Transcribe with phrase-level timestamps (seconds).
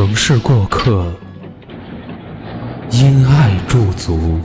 [0.00, 1.12] 城市过客，
[2.90, 4.40] 因爱驻足。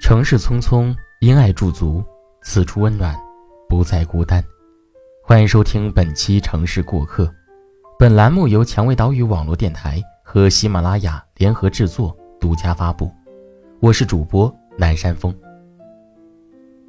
[0.00, 2.02] 城市匆匆，因爱驻足，
[2.40, 3.14] 此处温暖。
[3.72, 4.44] 不再孤单，
[5.24, 7.24] 欢迎收听本期《城市过客》。
[7.98, 13.10] 本栏目由蔷薇岛屿网络电台和喜马拉雅联合制作，独家发布。
[13.80, 15.34] 我是主播南山峰。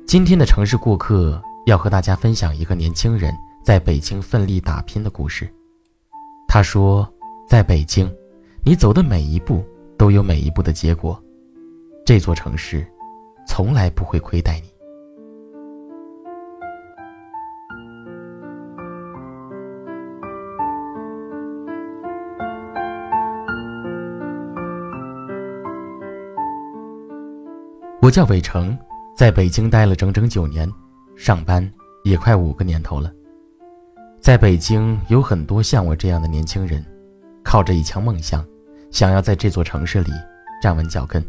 [0.05, 5.49] 今天的城市过客要和大家分享一个年轻人在北京奋力打拼的故事。
[6.49, 7.09] 他说
[7.47, 8.13] ：“在北京，
[8.61, 9.63] 你走的每一步
[9.97, 11.17] 都有每一步的结果。
[12.05, 12.85] 这座城市，
[13.47, 14.67] 从来不会亏待你。”
[28.03, 28.77] 我叫伟成，
[29.15, 30.69] 在北京待了整整九年，
[31.15, 31.71] 上班
[32.03, 33.09] 也快五个年头了。
[34.19, 36.85] 在北京有很多像我这样的年轻人，
[37.45, 38.45] 靠着一腔梦想，
[38.91, 40.11] 想要在这座城市里
[40.61, 41.25] 站稳脚跟，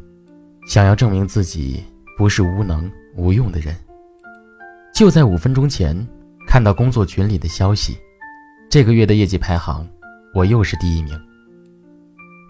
[0.67, 1.81] 想要证明自己
[2.19, 3.73] 不是无能无用的人。
[4.93, 5.97] 就在五分钟前，
[6.49, 7.97] 看到工作群里的消息，
[8.69, 9.89] 这个月的业绩排行，
[10.35, 11.17] 我又是第一名。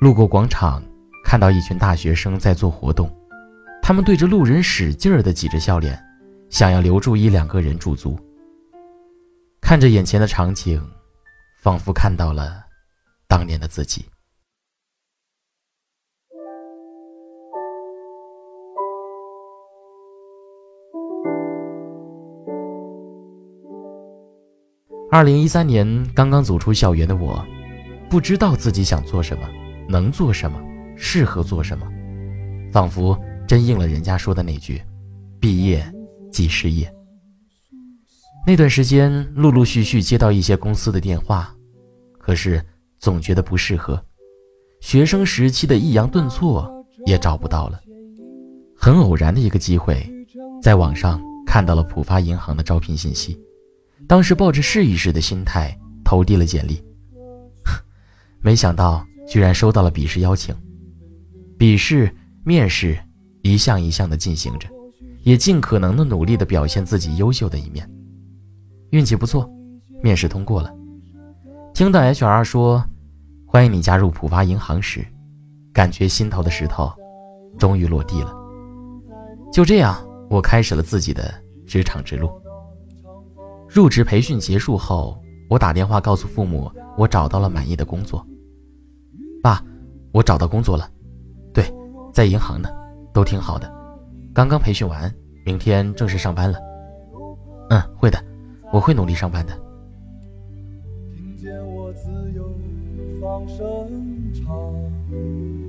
[0.00, 0.82] 路过广场，
[1.22, 3.14] 看到一群大学生在做活动。
[3.86, 6.02] 他们对着路人使劲儿地挤着笑脸，
[6.48, 8.18] 想要留住一两个人驻足。
[9.60, 10.82] 看着眼前的场景，
[11.60, 12.64] 仿佛看到了
[13.28, 14.06] 当年的自己。
[25.10, 27.44] 二零一三年刚刚走出校园的我，
[28.08, 29.46] 不知道自己想做什么，
[29.86, 30.58] 能做什么，
[30.96, 31.86] 适合做什么，
[32.72, 33.14] 仿佛。
[33.46, 34.82] 真应了人家说的那句
[35.40, 35.84] ：“毕业
[36.32, 36.92] 即失业。”
[38.46, 41.54] 那段时间，陆陆续续接到一些公司的电话，
[42.18, 42.62] 可是
[42.98, 44.02] 总觉得不适合。
[44.80, 46.70] 学生时期的抑扬顿挫
[47.06, 47.80] 也找不到了。
[48.76, 50.06] 很偶然的一个机会，
[50.62, 53.40] 在网上看到了浦发银行的招聘信息，
[54.06, 55.74] 当时抱着试一试的心态
[56.04, 56.82] 投递了简历，
[58.42, 60.54] 没想到居然收到了笔试邀请。
[61.56, 62.98] 笔试、面试。
[63.44, 64.66] 一项一项的进行着，
[65.22, 67.88] 也尽可能的努力的表现自己优秀的一面。
[68.90, 69.48] 运气不错，
[70.02, 70.74] 面试通过了。
[71.74, 72.82] 听到 HR 说
[73.46, 75.06] 欢迎你加入浦发银行时，
[75.74, 76.90] 感觉心头的石头
[77.58, 78.34] 终于落地了。
[79.52, 79.94] 就这样，
[80.30, 81.34] 我开始了自己的
[81.66, 82.30] 职场之路。
[83.68, 88.26] 入职培训结束后，我打电话告诉父母，我找到了满意的工作。
[89.42, 89.62] 爸，
[90.12, 90.90] 我找到工作了，
[91.52, 91.62] 对，
[92.10, 92.70] 在银行呢。
[93.14, 93.72] 都挺好的，
[94.34, 95.10] 刚刚培训完，
[95.46, 96.58] 明天正式上班了。
[97.70, 98.18] 嗯，会的，
[98.72, 99.56] 我会努力上班的。
[101.14, 102.44] 听见我自由
[103.22, 103.56] 放声
[104.34, 104.44] 唱，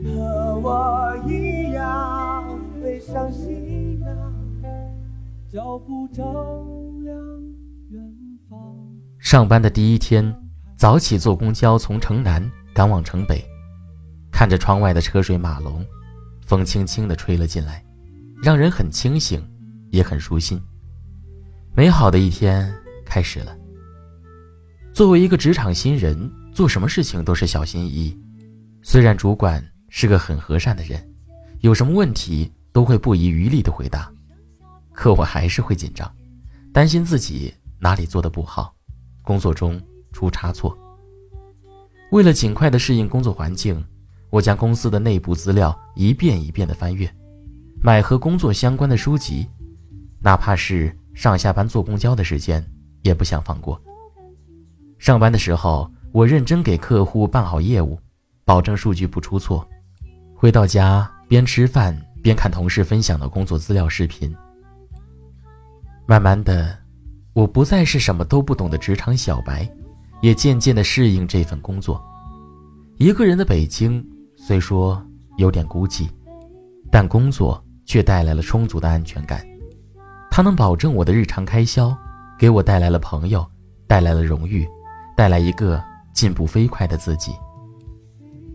[0.03, 4.33] 和我一样背上行囊，
[5.47, 6.25] 脚步丈
[7.03, 7.15] 量
[7.91, 8.13] 远
[8.49, 8.57] 方
[9.19, 10.35] 上班的第一天，
[10.75, 13.39] 早起坐公交从城南赶往城北，
[14.31, 15.85] 看着窗外的车水马龙。
[16.45, 17.83] 风轻轻地吹了进来，
[18.43, 19.43] 让人很清醒，
[19.89, 20.61] 也很舒心。
[21.75, 22.71] 美好的一天
[23.03, 23.57] 开始了。
[24.93, 28.17] 作为一个职场新人，做什么事情都是小心翼翼。
[28.83, 31.03] 虽然主管是个很和善的人，
[31.61, 34.11] 有什么问题都会不遗余力地回答，
[34.93, 36.09] 可我还是会紧张，
[36.71, 38.73] 担心自己哪里做的不好，
[39.23, 39.81] 工作中
[40.11, 40.77] 出差错。
[42.11, 43.83] 为了尽快地适应工作环境。
[44.35, 47.09] 我将公司的内部资料一遍一遍地翻阅，
[47.81, 49.47] 买和工作相关的书籍，
[50.21, 52.61] 哪怕是上下班坐公交的时间，
[53.01, 53.81] 也不想放过。
[54.97, 57.97] 上班的时候，我认真给客户办好业务，
[58.43, 59.65] 保证数据不出错；
[60.35, 64.35] 回到家，边吃饭边看同事分享的工作资料视频，
[66.05, 66.77] 慢慢的，
[67.31, 69.65] 我不再是什么都不懂的职场小白，
[70.21, 72.03] 也渐渐的适应这份工作。
[72.97, 74.05] 一个人的北京，
[74.47, 75.03] 虽说
[75.37, 76.07] 有点孤寂，
[76.91, 79.43] 但工作却带来了充足的安全感。
[80.29, 81.97] 它能保证我的日常开销，
[82.37, 83.43] 给我带来了朋友，
[83.87, 84.63] 带来了荣誉，
[85.17, 85.83] 带来一个
[86.13, 87.31] 进步飞快的自己。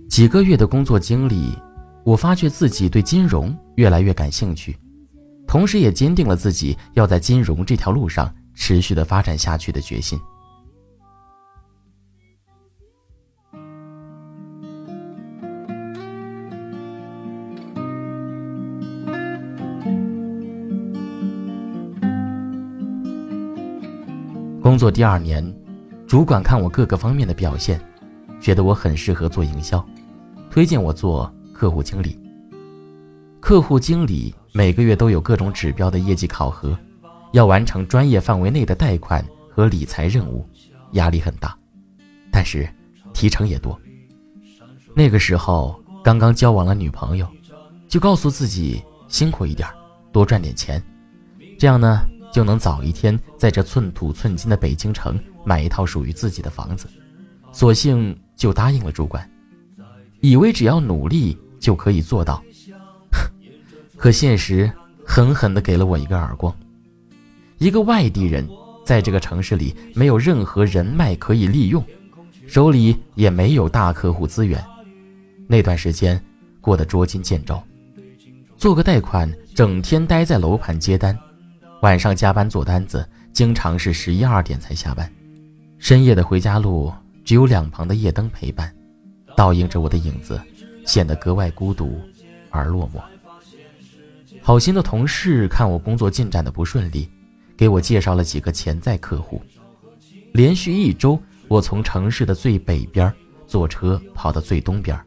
[0.08, 1.58] 几个月的工作经历，
[2.04, 4.78] 我发觉自己对金融越来越感兴趣。
[5.44, 10.16] 同时，也坚定了自己要在金融这条路上持续的发展下去的决心。
[24.70, 25.44] 工作第二年，
[26.06, 27.81] 主管看我各个方面的表现，
[28.40, 29.84] 觉得我很适合做营销，
[30.49, 32.17] 推荐我做客户经理。
[33.40, 36.78] 客户经理每个月都有各种指标的业绩考核，
[37.32, 40.49] 要完成专业范围内的贷款和理财任务，
[40.93, 41.52] 压力很大，
[42.31, 42.72] 但是
[43.12, 43.76] 提成也多。
[44.94, 47.26] 那个时候刚刚交往了女朋友，
[47.88, 49.69] 就告诉自己辛苦一点，
[50.12, 50.81] 多赚点钱，
[51.58, 52.02] 这样呢
[52.32, 56.88] 就能早一天在这寸土寸金的北京城买一套属于自己的房子。
[57.53, 59.29] 索性就答应了主管，
[60.21, 62.43] 以为只要努力就可以做到。
[63.97, 64.71] 可现实
[65.05, 66.55] 狠狠地给了我一个耳光。
[67.59, 68.49] 一个外地人
[68.87, 71.85] 在这个城市里没有任何人脉可以利用，
[72.47, 74.65] 手里也没有大客户资源。
[75.47, 76.23] 那段时间
[76.61, 77.61] 过得捉襟见肘，
[78.56, 81.19] 做个贷款，整天待在楼盘接单，
[81.82, 85.11] 晚上加班做单子，经常是十一二点才下班。
[85.79, 86.93] 深夜的回家路
[87.25, 88.71] 只有两旁的夜灯陪伴，
[89.35, 90.38] 倒映着我的影子，
[90.85, 91.99] 显得格外孤独
[92.50, 93.00] 而落寞。
[94.43, 97.09] 好心的同事看我工作进展的不顺利，
[97.56, 99.41] 给我介绍了几个潜在客户。
[100.32, 101.19] 连续一周，
[101.49, 103.12] 我从城市的最北边
[103.47, 104.99] 坐车跑到最东边，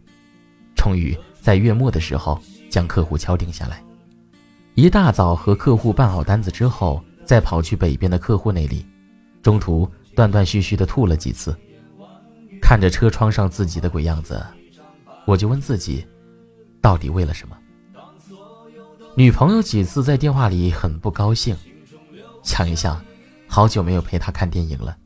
[0.76, 3.84] 终于在月末的时候将客户敲定下来。
[4.76, 8.84] 一大早和客户办好单子之后，再跑去北边的客户那里，
[9.44, 11.56] 中途断断续续的吐了几次。
[12.60, 14.44] 看着车窗上自己的鬼样子，
[15.28, 16.04] 我就问自己，
[16.82, 17.56] 到底为了什么？
[19.16, 21.56] 女朋友几次在电话里很不高兴，
[22.42, 23.00] 想一想，
[23.48, 24.98] 好久没有陪她看电影了，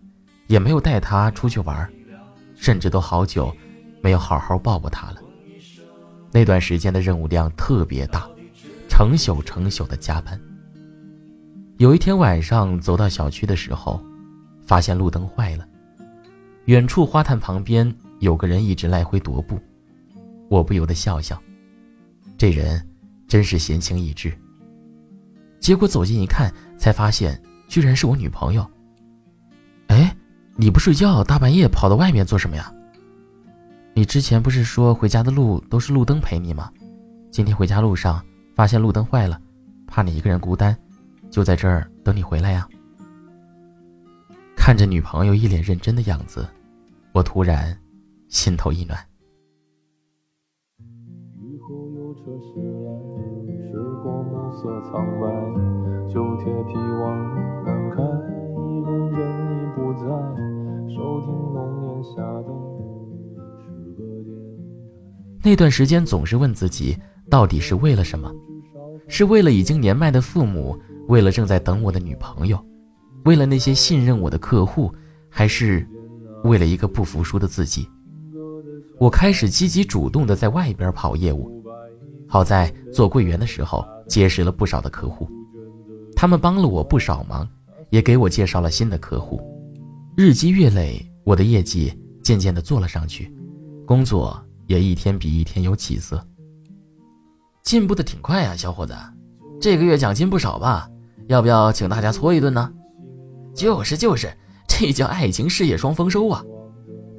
[0.47, 1.91] 也没有带她出去玩，
[2.55, 3.53] 甚至都好久
[4.01, 5.17] 没有好好抱抱她了。
[6.31, 8.29] 那段时间的任务量特别大，
[8.97, 10.41] 成宿成宿的加班。
[11.77, 14.03] 有一天晚上走到小区的时候，
[14.65, 15.63] 发现路灯坏了，
[16.65, 19.59] 远处花坛旁边有个人一直来回踱步，
[20.49, 21.39] 我不由得笑笑，
[22.39, 22.83] 这人。
[23.27, 24.33] 真是闲情逸致。
[25.59, 28.65] 结果走近一看，才发现居然是我女朋友。
[29.87, 30.15] 哎，
[30.55, 32.73] 你不睡觉，大半夜跑到外面做什么呀？
[33.93, 36.71] 你之前不是说回家的路都是路灯陪你吗？
[37.29, 38.23] 今天回家路上
[38.57, 39.39] 发现路灯坏了，
[39.85, 40.75] 怕你一个人孤单，
[41.29, 42.67] 就在这儿等你回来呀。
[44.55, 46.43] 看着女朋友一脸认真的样子，
[47.11, 47.77] 我突然
[48.29, 48.97] 心头一暖。
[54.53, 55.27] 色苍白，
[56.11, 59.21] 旧铁皮往南开，人
[59.53, 60.07] 已不在，
[60.95, 62.49] 收听浓烟下的。
[65.43, 66.97] 那段时间总是问自己，
[67.29, 68.33] 到底是为了什么？
[69.07, 72.59] 是为了已经年迈的父母，为了正在等我的女朋友，
[73.25, 74.93] 为了那些信任我的客户，
[75.29, 75.87] 还是
[76.43, 77.87] 为了一个不服输的自己？
[78.99, 81.51] 我开始积极主动的在外边跑业务。
[82.27, 85.29] 好在做柜员的时候结识了不少的客户，
[86.13, 87.47] 他们帮了我不少忙，
[87.89, 89.41] 也给我介绍了新的客户。
[90.17, 93.33] 日积月累，我的业绩渐渐的做了上去，
[93.85, 96.21] 工作也一天比一天有起色。
[97.67, 98.95] 进步的挺快呀，小伙子，
[99.59, 100.89] 这个月奖金不少吧？
[101.27, 102.71] 要不要请大家搓一顿呢？
[103.53, 104.31] 就是就是，
[104.69, 106.41] 这叫爱情事业双丰收啊！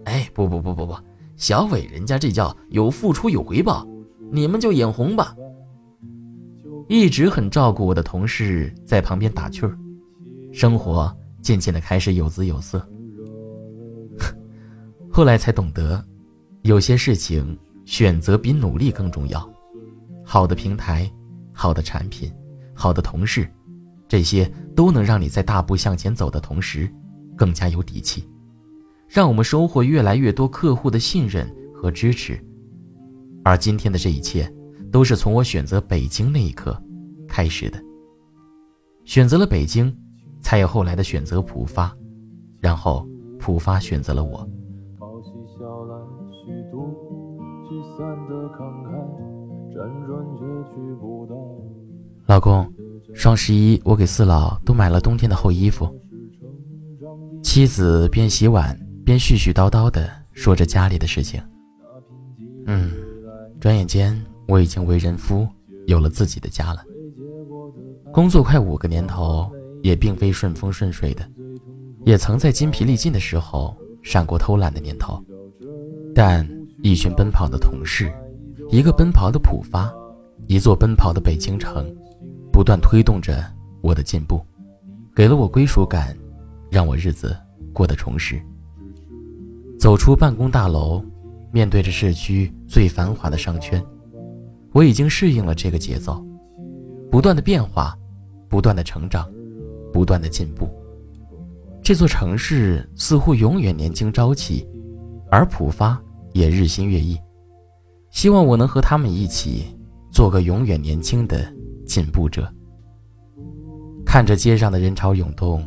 [0.07, 0.97] 哎，不不不不不，
[1.37, 3.87] 小伟人家这叫有付出有回报。
[4.33, 5.37] 你们就眼红吧。
[6.89, 9.77] 一直很照顾我的同事在旁边打趣儿，
[10.51, 12.83] 生活渐渐的开始有滋有色。
[15.13, 16.03] 后来才懂得，
[16.63, 19.47] 有些事情选择比努力更重要。
[20.31, 21.11] 好的平台、
[21.55, 22.31] 好的产品、
[22.75, 23.51] 好的同事，
[24.07, 24.45] 这些
[24.77, 26.87] 都能让你在大步向前走的同时，
[27.35, 28.29] 更加有底气，
[29.09, 32.39] 让我们收获越来越多客户的信任和支持。
[33.43, 34.47] 而今天的这一切，
[34.93, 36.79] 都是从我选择北京那一刻
[37.27, 37.83] 开始的。
[39.07, 39.91] 选择了北京，
[40.43, 41.91] 才有后来的选择浦发，
[42.61, 43.09] 然后
[43.39, 44.47] 浦发选择了我。
[52.27, 52.71] 老公，
[53.15, 55.89] 双十一我给四老都买了冬天的厚衣服。
[57.43, 61.41] 妻子边洗碗边絮絮叨叨的说着家里的事情。
[62.67, 62.93] 嗯，
[63.59, 65.49] 转眼间我已经为人夫，
[65.87, 66.85] 有了自己的家了。
[68.13, 69.51] 工作快五个年头，
[69.83, 71.27] 也并非顺风顺水的，
[72.05, 75.23] 也曾在筋疲力尽的时候闪过偷懒的念头。
[76.15, 76.47] 但
[76.83, 78.13] 一群奔跑的同事，
[78.71, 79.91] 一个奔跑的浦发，
[80.47, 81.85] 一座奔跑的北京城，
[82.53, 83.45] 不断推动着
[83.81, 84.41] 我的进步，
[85.15, 86.17] 给了我归属感，
[86.71, 87.37] 让我日子
[87.73, 88.41] 过得充实。
[89.79, 91.03] 走出办公大楼，
[91.53, 93.85] 面对着市区最繁华的商圈，
[94.73, 96.25] 我已经适应了这个节奏，
[97.11, 97.97] 不断的变化。
[98.51, 99.31] 不断的成长，
[99.93, 100.67] 不断的进步。
[101.83, 104.67] 这座城市似乎永远年轻朝气，
[105.31, 106.03] 而浦发
[106.33, 107.15] 也日新月异。
[108.11, 109.67] 希望我能和他们一起，
[110.19, 111.47] 做个永远年轻的
[111.87, 112.53] 进步者。
[114.05, 115.65] 看着街上的人潮涌动，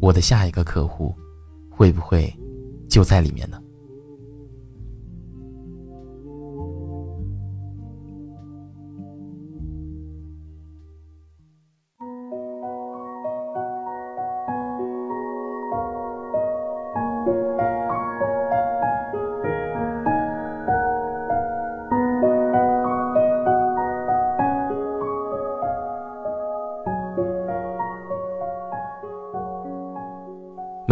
[0.00, 1.14] 我的下一个客户，
[1.70, 2.28] 会不会
[2.88, 3.56] 就在里面呢？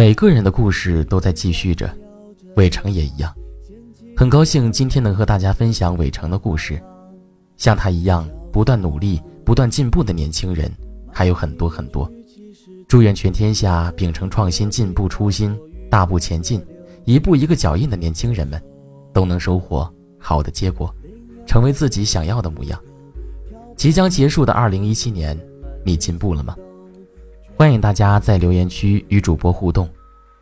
[0.07, 1.93] 每个人的故事都在继续着，
[2.55, 3.35] 伟成也一样。
[4.17, 6.81] 很高兴今天能和大家分享伟成的故事。
[7.57, 10.71] 像他一样不断努力、不断进步的年轻人
[11.13, 12.09] 还有很多很多。
[12.87, 15.59] 祝愿全天下秉承创新、进步初心、
[15.91, 16.65] 大步前进、
[17.05, 18.63] 一步一个脚印的年轻人们，
[19.13, 20.95] 都能收获好的结果，
[21.47, 22.81] 成为自己想要的模样。
[23.75, 25.37] 即将结束的二零一七年，
[25.85, 26.55] 你进步了吗？
[27.57, 29.89] 欢迎大家在留言区与主播互动，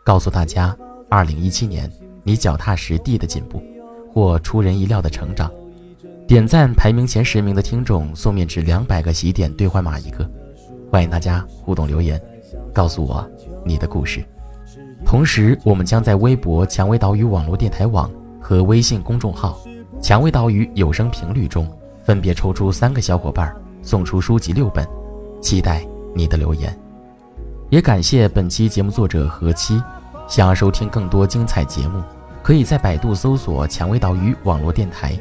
[0.05, 0.77] 告诉大家
[1.09, 1.91] 2017年
[2.23, 3.63] 你脚踏实地的进步，
[4.13, 5.51] 或出人意料的成长。
[6.29, 10.31] 点赞排名前十名的听众送面值两百个喜点兑换码一个。
[10.91, 12.21] 欢迎大家互动留言，
[12.73, 13.27] 告诉我
[13.65, 14.23] 你的故事。
[15.07, 19.59] 同时，我们将在微博“蔷薇岛屿网络电台网”和微信公众号
[20.03, 21.67] “蔷薇岛屿有声频率”中，
[22.05, 24.87] 分别抽出三个小伙伴，送出书籍六本。
[25.41, 26.75] 期待你的留言。
[27.75, 29.83] 也感谢本期节目作者何七。
[30.29, 32.01] 想要收听更多精彩节目，
[32.41, 35.19] 可以在百度搜索“蔷薇岛屿网络电台”，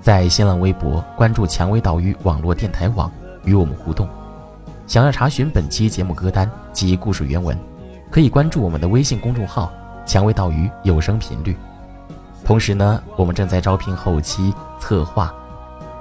[0.00, 3.10] 在新浪微博关注“蔷薇岛屿网络电台网”
[3.42, 4.08] 与我们互动。
[4.86, 7.58] 想要查询本期节目歌单及故事原文，
[8.08, 9.72] 可以关注我们的微信公众号
[10.06, 11.56] “蔷薇岛屿有声频率”。
[12.46, 15.34] 同时呢，我们正在招聘后期策划。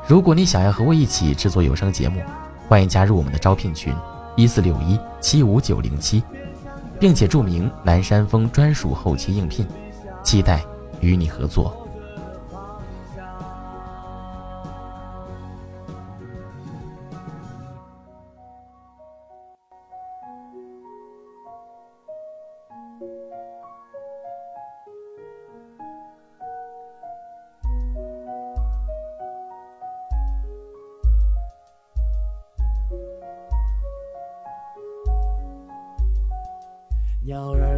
[0.05, 2.21] 如果你想要和我一起制作有声节目，
[2.69, 3.91] 欢迎加入我们的招聘群。
[4.35, 6.23] 一四六一七五九零七，
[6.99, 9.65] 并且注明南山峰专属后期应聘，
[10.23, 10.63] 期待
[10.99, 11.84] 与你合作。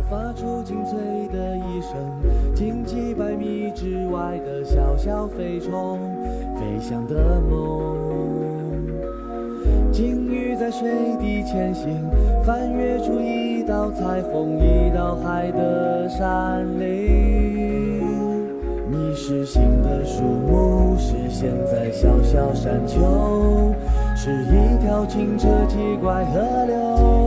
[0.09, 0.97] 发出清脆
[1.33, 1.91] 的一声，
[2.55, 5.99] 惊起百米之外的小小飞虫，
[6.55, 7.97] 飞翔的梦。
[9.91, 12.09] 鲸鱼在水底前行，
[12.43, 16.87] 翻越出一道彩虹，一道海的山岭。
[18.89, 23.73] 你是新的树木，是现在小小山丘，
[24.15, 27.26] 是一条清澈奇怪河流。